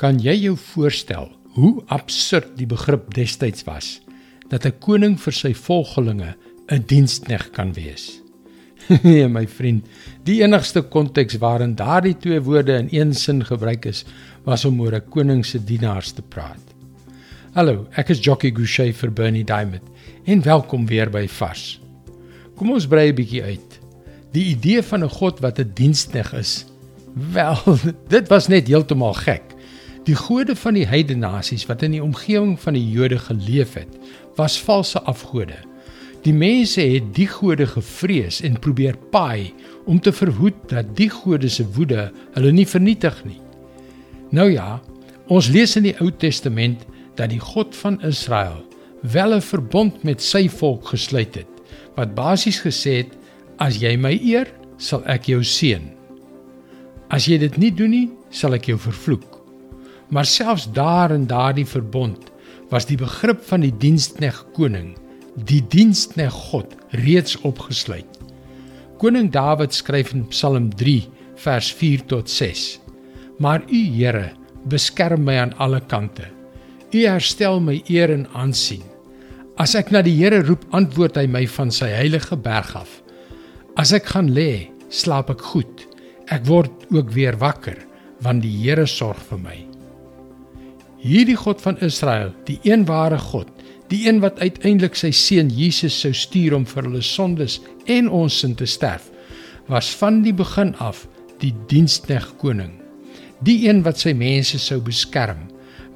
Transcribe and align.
Kan 0.00 0.20
jy 0.22 0.34
jou 0.46 0.54
voorstel 0.56 1.28
hoe 1.52 1.82
absurd 1.92 2.54
die 2.56 2.66
begrip 2.68 3.10
destyds 3.12 3.66
was 3.68 4.00
dat 4.48 4.64
'n 4.64 4.78
koning 4.80 5.16
vir 5.20 5.32
sy 5.32 5.52
volgelinge 5.54 6.34
'n 6.70 6.84
diensknegt 6.86 7.52
kan 7.52 7.72
wees? 7.72 8.20
nee 9.02 9.28
my 9.28 9.46
vriend, 9.46 9.84
die 10.24 10.42
enigste 10.42 10.82
konteks 10.82 11.38
waarin 11.38 11.74
daardie 11.74 12.16
twee 12.16 12.40
woorde 12.40 12.72
in 12.72 12.88
een 12.90 13.14
sin 13.14 13.44
gebruik 13.44 13.84
is, 13.84 14.04
was 14.44 14.64
om 14.64 14.80
oor 14.80 14.94
'n 14.94 15.08
koning 15.10 15.44
se 15.44 15.58
dienaars 15.58 16.12
te 16.12 16.22
praat. 16.22 16.64
Hallo, 17.52 17.86
ek 17.92 18.08
is 18.08 18.24
Jockey 18.24 18.50
Gouchee 18.50 18.92
vir 18.92 19.10
Bernie 19.12 19.44
Diamond 19.44 19.84
en 20.24 20.42
welkom 20.42 20.86
weer 20.86 21.10
by 21.10 21.28
Vars. 21.28 21.80
Kom 22.56 22.70
ons 22.70 22.86
brei 22.86 23.10
'n 23.10 23.14
bietjie 23.14 23.42
uit. 23.42 23.80
Die 24.32 24.56
idee 24.56 24.82
van 24.82 25.04
'n 25.04 25.08
God 25.08 25.40
wat 25.40 25.58
'n 25.58 25.72
diensknegt 25.74 26.32
is, 26.32 26.64
wel, 27.14 27.58
dit 28.08 28.28
was 28.28 28.48
net 28.48 28.68
heeltemal 28.68 29.12
gek. 29.12 29.51
Die 30.02 30.16
gode 30.18 30.56
van 30.58 30.74
die 30.74 30.86
heidene 30.90 31.28
nasies 31.28 31.62
wat 31.68 31.82
in 31.86 31.92
die 31.94 32.02
omgewing 32.02 32.56
van 32.58 32.74
die 32.74 32.88
Jode 32.90 33.20
geleef 33.22 33.76
het, 33.78 33.90
was 34.34 34.58
valse 34.58 34.98
afgode. 35.06 35.60
Die 36.26 36.34
mense 36.34 36.82
het 36.82 37.12
die 37.14 37.28
gode 37.30 37.66
gevrees 37.66 38.40
en 38.42 38.58
probeer 38.58 38.98
paai 39.14 39.52
om 39.86 40.00
te 40.00 40.12
verhoed 40.14 40.58
dat 40.70 40.90
die 40.98 41.10
gode 41.10 41.50
se 41.50 41.66
woede 41.76 42.08
hulle 42.34 42.52
nie 42.54 42.66
vernietig 42.66 43.20
nie. 43.26 43.38
Nou 44.34 44.48
ja, 44.50 44.80
ons 45.30 45.50
lees 45.54 45.76
in 45.78 45.86
die 45.86 45.96
Ou 46.02 46.10
Testament 46.10 46.82
dat 47.18 47.30
die 47.30 47.42
God 47.42 47.76
van 47.78 48.00
Israel 48.02 48.62
wel 49.02 49.34
'n 49.34 49.42
verbond 49.42 50.02
met 50.02 50.22
sy 50.22 50.48
volk 50.48 50.86
gesluit 50.94 51.34
het 51.34 51.50
wat 51.94 52.14
basies 52.14 52.60
gesê 52.60 53.04
het 53.04 53.12
as 53.58 53.76
jy 53.76 53.96
my 53.96 54.18
eer, 54.22 54.48
sal 54.78 55.02
ek 55.06 55.28
jou 55.28 55.44
seën. 55.44 55.82
As 57.10 57.26
jy 57.26 57.38
dit 57.38 57.56
nie 57.58 57.70
doen 57.70 57.90
nie, 57.90 58.10
sal 58.30 58.54
ek 58.54 58.66
jou 58.66 58.78
vervloek. 58.78 59.41
Maar 60.12 60.28
selfs 60.28 60.68
daar 60.72 61.10
in 61.10 61.26
daardie 61.26 61.66
verbond 61.66 62.28
was 62.68 62.86
die 62.88 62.98
begrip 63.00 63.40
van 63.48 63.64
die 63.64 63.72
diensknegt 63.72 64.52
koning, 64.56 64.92
die 65.48 65.62
diensknegt 65.72 66.36
God 66.52 66.76
reeds 67.04 67.38
opgesluit. 67.48 68.20
Koning 69.00 69.32
Dawid 69.32 69.74
skryf 69.74 70.12
in 70.12 70.26
Psalm 70.28 70.68
3 70.76 71.00
vers 71.40 71.72
4 71.72 72.04
tot 72.12 72.30
6: 72.30 72.80
Maar 73.38 73.64
U 73.68 73.80
Here 73.96 74.30
beskerm 74.68 75.24
my 75.24 75.38
aan 75.40 75.56
alle 75.58 75.80
kante. 75.80 76.28
U 76.92 77.00
herstel 77.08 77.60
my 77.60 77.80
eer 77.88 78.12
en 78.12 78.28
aansien. 78.36 78.84
As 79.56 79.74
ek 79.74 79.90
na 79.92 80.04
die 80.04 80.14
Here 80.20 80.42
roep, 80.44 80.64
antwoord 80.76 81.16
hy 81.16 81.26
my 81.26 81.46
van 81.56 81.72
sy 81.72 81.88
heilige 81.88 82.36
berg 82.36 82.76
af. 82.76 83.00
As 83.76 83.92
ek 83.96 84.12
gaan 84.12 84.30
lê, 84.36 84.68
slaap 84.92 85.32
ek 85.32 85.44
goed. 85.52 85.86
Ek 86.28 86.44
word 86.48 86.88
ook 86.92 87.12
weer 87.16 87.36
wakker, 87.40 87.80
want 88.20 88.44
die 88.44 88.54
Here 88.62 88.86
sorg 88.86 89.20
vir 89.32 89.40
my. 89.40 89.71
Hierdie 91.02 91.34
God 91.34 91.58
van 91.58 91.80
Israel, 91.82 92.30
die 92.46 92.60
een 92.62 92.84
ware 92.86 93.18
God, 93.18 93.48
die 93.90 94.04
een 94.06 94.20
wat 94.22 94.38
uiteindelik 94.38 94.94
sy 94.94 95.10
seun 95.10 95.48
Jesus 95.50 95.96
sou 95.98 96.12
stuur 96.14 96.54
om 96.54 96.66
vir 96.68 96.86
hulle 96.86 97.02
sondes 97.02 97.58
en 97.90 98.06
ons 98.06 98.36
sin 98.44 98.54
te 98.54 98.68
sterf, 98.70 99.08
was 99.66 99.90
van 99.98 100.20
die 100.22 100.34
begin 100.36 100.70
af 100.78 101.02
die 101.42 101.50
diensknegt 101.70 102.36
koning. 102.38 102.76
Die 103.42 103.64
een 103.66 103.82
wat 103.82 103.98
sy 103.98 104.14
mense 104.14 104.60
sou 104.62 104.78
beskerm, 104.84 105.48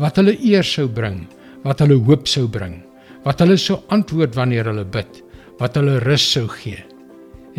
wat 0.00 0.16
hulle 0.16 0.38
eer 0.40 0.64
sou 0.64 0.88
bring, 0.88 1.26
wat 1.68 1.84
hulle 1.84 2.00
hoop 2.08 2.24
sou 2.30 2.46
bring, 2.48 2.80
wat 3.28 3.44
hulle 3.44 3.60
sou 3.60 3.82
antwoord 3.92 4.32
wanneer 4.40 4.72
hulle 4.72 4.86
bid, 4.88 5.20
wat 5.60 5.76
hulle 5.76 6.00
rus 6.06 6.24
sou 6.32 6.46
gee. 6.48 6.80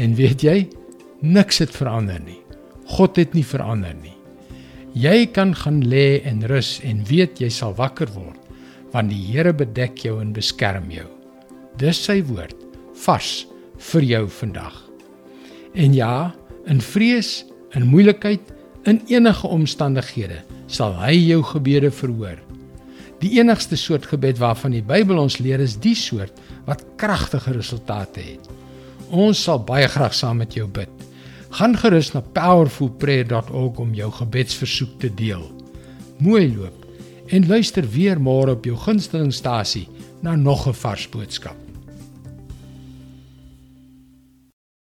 En 0.02 0.18
weet 0.18 0.42
jy, 0.42 0.58
niks 1.22 1.62
het 1.62 1.78
verander 1.78 2.18
nie. 2.26 2.42
God 2.98 3.22
het 3.22 3.38
nie 3.38 3.46
verander 3.46 3.94
nie. 4.02 4.15
Jy 4.96 5.26
kan 5.36 5.50
gaan 5.52 5.82
lê 5.84 6.22
en 6.24 6.46
rus 6.48 6.78
en 6.88 7.02
weet 7.04 7.42
jy 7.44 7.50
sal 7.52 7.74
wakker 7.76 8.08
word 8.16 8.40
want 8.94 9.12
die 9.12 9.20
Here 9.28 9.52
bedek 9.52 9.98
jou 10.06 10.22
en 10.22 10.30
beskerm 10.32 10.88
jou. 10.88 11.08
Dis 11.76 12.00
sy 12.00 12.22
woord 12.24 12.56
vars 13.04 13.32
vir 13.92 14.06
jou 14.08 14.22
vandag. 14.32 14.78
En 15.76 15.92
ja, 15.92 16.32
in 16.72 16.80
vrees, 16.80 17.42
in 17.76 17.90
moeilikheid, 17.92 18.54
in 18.88 19.02
enige 19.12 19.52
omstandighede 19.52 20.40
sal 20.72 20.96
hy 21.02 21.12
jou 21.18 21.42
gebede 21.44 21.92
verhoor. 21.92 22.40
Die 23.20 23.34
enigste 23.42 23.76
soort 23.76 24.08
gebed 24.08 24.40
waarvan 24.40 24.78
die 24.78 24.86
Bybel 24.86 25.20
ons 25.20 25.42
leer 25.44 25.60
is 25.60 25.76
die 25.76 25.98
soort 26.00 26.40
wat 26.70 26.88
kragtige 26.96 27.52
resultate 27.58 28.24
het. 28.24 28.48
Ons 29.12 29.44
sal 29.44 29.60
baie 29.60 29.92
graag 29.92 30.16
saam 30.16 30.40
met 30.40 30.56
jou 30.56 30.70
bid. 30.72 31.05
Gaan 31.56 31.78
gerus 31.80 32.10
na 32.12 32.20
powerfulprayer.org 32.20 33.78
om 33.80 33.94
jou 33.96 34.10
gebedsversoek 34.12 34.98
te 35.00 35.12
deel. 35.16 35.46
Mooi 36.20 36.50
loop 36.52 36.84
en 37.32 37.48
luister 37.48 37.88
weer 37.94 38.20
môre 38.20 38.58
op 38.58 38.68
jou 38.68 38.76
gunstelingstasie 38.76 39.88
na 40.22 40.36
nog 40.36 40.68
'n 40.68 40.74
vars 40.74 41.08
boodskap. 41.10 41.65